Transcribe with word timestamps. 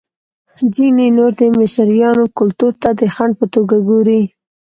ځینې 0.75 1.07
نور 1.17 1.31
د 1.41 1.41
مصریانو 1.57 2.25
کلتور 2.37 2.73
ته 2.81 2.89
د 2.99 3.01
خنډ 3.15 3.33
په 3.39 3.45
توګه 3.53 3.75
ګوري. 3.87 4.21